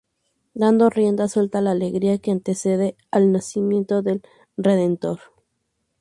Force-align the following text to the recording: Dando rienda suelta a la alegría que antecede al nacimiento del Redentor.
Dando 0.55 0.89
rienda 0.89 1.27
suelta 1.27 1.59
a 1.59 1.61
la 1.61 1.69
alegría 1.69 2.17
que 2.17 2.31
antecede 2.31 2.97
al 3.11 3.31
nacimiento 3.31 4.01
del 4.01 4.23
Redentor. 4.57 5.19